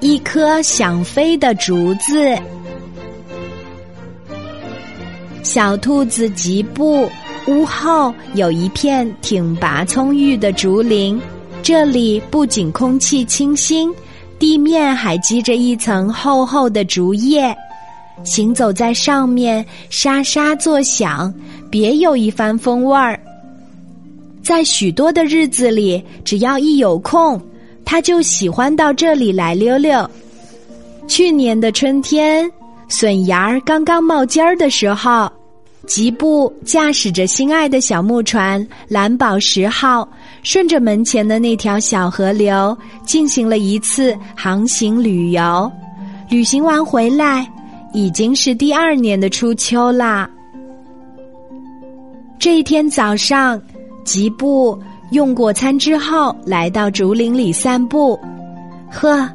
[0.00, 2.36] 一颗想飞的竹子。
[5.42, 7.08] 小兔子吉布
[7.46, 11.20] 屋后有一片挺拔葱郁的竹林，
[11.62, 13.90] 这里不仅空气清新，
[14.38, 17.56] 地面还积着一层厚厚的竹叶，
[18.22, 21.32] 行走在上面沙沙作响，
[21.70, 23.18] 别有一番风味儿。
[24.42, 27.40] 在许多的日子里，只要一有空。
[27.86, 30.10] 他就喜欢到这里来溜溜。
[31.06, 32.50] 去年的春天，
[32.88, 35.30] 笋芽儿刚刚冒尖儿的时候，
[35.86, 40.06] 吉布驾驶着心爱的小木船“蓝宝石号”，
[40.42, 45.70] 顺着门前的那条小河流进行了一次航行旅游。
[46.28, 47.48] 旅行完回来，
[47.94, 50.28] 已经是第二年的初秋啦。
[52.36, 53.62] 这一天早上，
[54.04, 54.76] 吉布。
[55.10, 58.18] 用过餐之后，来到竹林里散步。
[58.90, 59.28] 呵，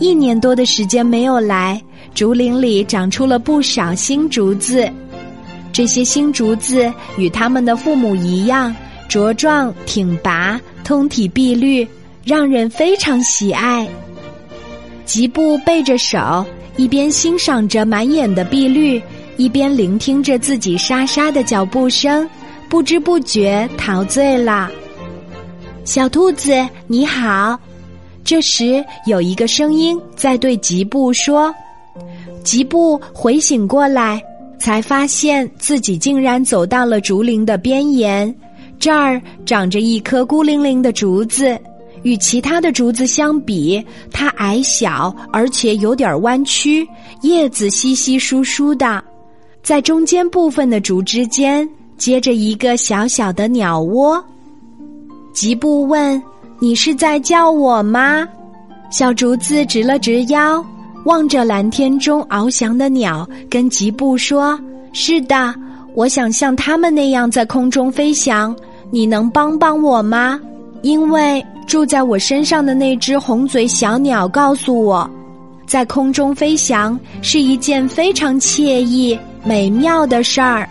[0.00, 1.80] 一年多的时间没有来，
[2.14, 4.88] 竹林里长出了不少新竹子。
[5.70, 8.74] 这些新竹子与他们的父母一样，
[9.08, 11.86] 茁壮挺拔，通体碧绿，
[12.24, 13.86] 让人非常喜爱。
[15.04, 16.44] 吉布背着手，
[16.76, 19.00] 一边欣赏着满眼的碧绿，
[19.36, 22.28] 一边聆听着自己沙沙的脚步声，
[22.68, 24.70] 不知不觉陶醉了。
[25.88, 26.52] 小兔子，
[26.86, 27.58] 你好！
[28.22, 31.50] 这时有一个声音在对吉布说
[32.44, 34.22] ：“吉布回醒过来，
[34.60, 38.32] 才发现自己竟然走到了竹林的边沿。
[38.78, 41.58] 这儿长着一棵孤零零的竹子，
[42.02, 46.86] 与其他的竹子相比，它矮小，而且有点弯曲，
[47.22, 49.02] 叶子稀稀疏疏的。
[49.62, 51.66] 在中间部分的竹枝间，
[51.96, 54.22] 接着一个小小的鸟窝。”
[55.38, 56.20] 吉布问
[56.58, 58.26] ：“你是在叫我吗？”
[58.90, 60.60] 小竹子直了直腰，
[61.04, 64.58] 望着蓝天中翱翔的鸟，跟吉布说
[64.92, 65.54] ：“是的，
[65.94, 68.52] 我想像他们那样在空中飞翔。
[68.90, 70.40] 你能帮帮我吗？
[70.82, 75.08] 因为住在我身上的那只红嘴小鸟告诉我，
[75.68, 80.68] 在空中飞翔是一件非常惬意、美妙的事儿。”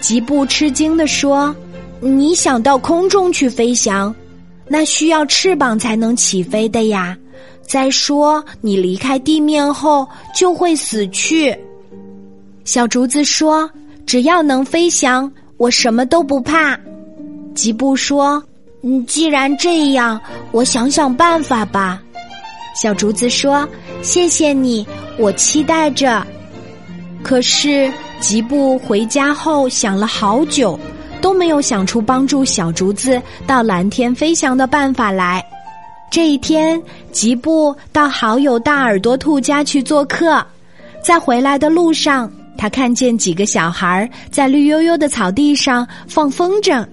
[0.00, 1.52] 吉布吃惊地说。
[2.04, 4.14] 你想到空中去飞翔，
[4.68, 7.16] 那需要翅膀才能起飞的呀。
[7.62, 11.56] 再说，你离开地面后就会死去。
[12.64, 13.68] 小竹子说
[14.04, 16.78] ：“只要能飞翔，我什么都不怕。”
[17.54, 18.42] 吉布说
[18.84, 20.20] ：“嗯，既然这样，
[20.52, 22.02] 我想想办法吧。”
[22.76, 23.66] 小竹子说
[24.02, 24.86] ：“谢谢你，
[25.18, 26.26] 我期待着。”
[27.24, 27.90] 可是
[28.20, 30.78] 吉布回家后想了好久。
[31.24, 35.42] 都没有想出帮助小竹子到蓝天飞翔的办法来。
[36.10, 36.78] 这一天，
[37.12, 40.44] 吉布到好友大耳朵兔家去做客，
[41.02, 46.86] 在回来的路上，他看见几个小孩在绿油油的草地上放风筝，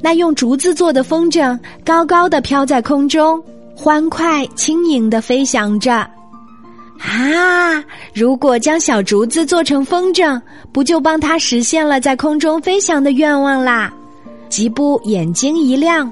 [0.00, 3.38] 那用竹子做的风筝高高的飘在空中，
[3.76, 6.08] 欢快轻盈的飞翔着。
[7.04, 7.84] 啊！
[8.12, 10.40] 如果将小竹子做成风筝，
[10.72, 13.92] 不就帮他实现了在空中飞翔的愿望啦？
[14.48, 16.10] 吉布眼睛一亮，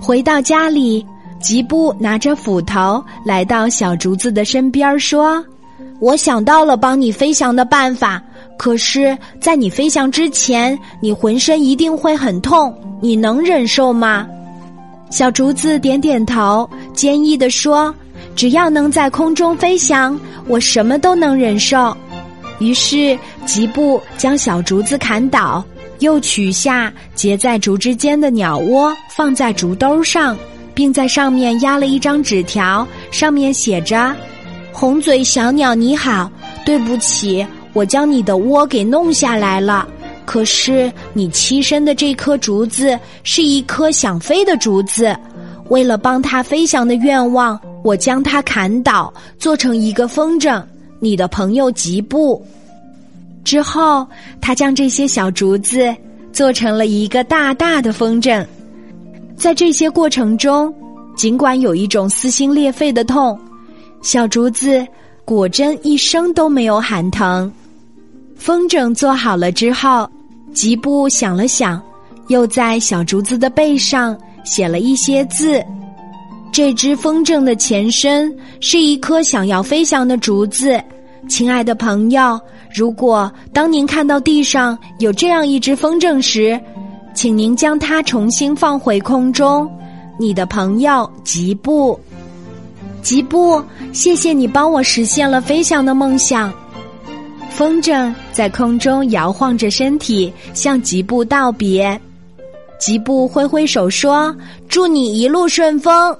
[0.00, 1.04] 回到家里，
[1.40, 5.44] 吉布拿着斧头来到小竹子的身边，说
[6.00, 8.22] ：“我想到了帮你飞翔的办法。
[8.56, 14.26] 可是，在你飞翔之前，你浑身一定会很痛，你能忍受吗？”
[15.10, 17.94] 小竹子点点头，坚毅地说。
[18.36, 21.96] 只要能在空中飞翔，我什么都能忍受。
[22.58, 25.64] 于是吉布将小竹子砍倒，
[26.00, 30.36] 又取下结在竹枝间的鸟窝，放在竹兜上，
[30.74, 34.14] 并在上面压了一张纸条，上面写着
[34.70, 36.30] ：“红嘴小鸟你好，
[36.64, 39.88] 对不起，我将你的窝给弄下来了。
[40.26, 45.16] 可是你栖身的这棵竹子是一棵想飞的竹子，
[45.68, 50.60] 为了帮它飞翔的愿望。”我将它砍倒，做成一个风筝。
[50.98, 52.44] 你的朋友吉布。
[53.44, 54.04] 之后，
[54.40, 55.94] 他将这些小竹子
[56.32, 58.44] 做成了一个大大的风筝。
[59.36, 60.74] 在这些过程中，
[61.16, 63.38] 尽管有一种撕心裂肺的痛，
[64.02, 64.84] 小竹子
[65.24, 67.52] 果真一声都没有喊疼。
[68.34, 70.10] 风筝做好了之后，
[70.52, 71.80] 吉布想了想，
[72.26, 75.64] 又在小竹子的背上写了一些字。
[76.56, 80.82] 这只风筝的前身是一棵想要飞翔的竹子，
[81.28, 82.40] 亲爱的朋友，
[82.74, 86.58] 如果当您看到地上有这样一只风筝时，
[87.14, 89.70] 请您将它重新放回空中。
[90.18, 92.00] 你的朋友吉布。
[93.02, 93.62] 吉布，
[93.92, 96.50] 谢谢你帮我实现了飞翔的梦想。
[97.50, 102.00] 风筝在空中摇晃着身体，向吉布道别。
[102.80, 104.34] 吉布挥挥手说
[104.70, 106.16] ：“祝你一路顺风。”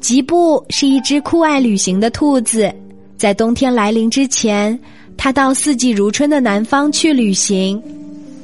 [0.00, 2.72] 吉布是一只酷爱旅行的兔子，
[3.18, 4.76] 在冬天来临之前，
[5.14, 7.80] 它到四季如春的南方去旅行。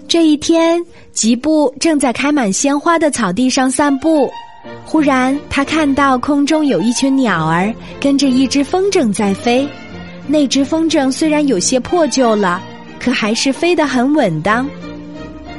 [0.06, 4.30] 这一天，吉布正在开满鲜花的草地上散步。
[4.84, 9.66] 忽然，他看到空中有一群鸟儿跟着一只风筝在飞。
[10.28, 12.62] 那只风筝虽然有些破旧了，
[13.00, 14.68] 可还是飞得很稳当。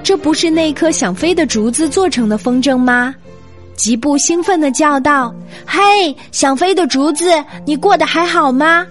[0.03, 3.15] 这不是那棵想飞的竹子做成的风筝吗？
[3.77, 5.33] 吉布兴奋地叫道
[5.65, 7.31] ：“嘿，想飞的竹子，
[7.65, 8.85] 你过得还好吗？”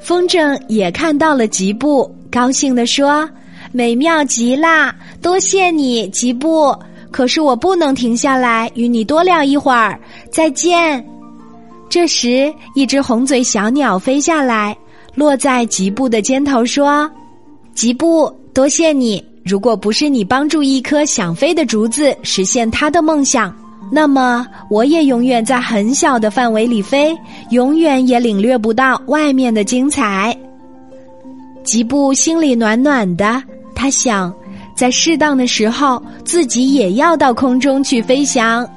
[0.00, 3.28] 风筝也看到了吉布，高兴地说
[3.72, 4.94] ：“美妙极啦！
[5.20, 6.74] 多谢你，吉布。”
[7.12, 9.98] 可是我不能停下来与你多聊一会儿。
[10.30, 11.04] 再见。
[11.88, 14.76] 这时，一只红嘴小鸟飞下来，
[15.14, 17.10] 落在吉布的肩头，说
[17.74, 19.24] ：“吉布，多谢你。
[19.44, 23.54] 如果不是你帮助一棵想飞的竹子实现它的梦想，
[23.90, 27.16] 那么我也永远在很小的范围里飞，
[27.50, 30.36] 永远也领略不到外面的精彩。”
[31.64, 33.42] 吉布心里暖暖的，
[33.74, 34.32] 他想。
[34.76, 38.68] 在适当的时候，自己也要到空中去飞翔。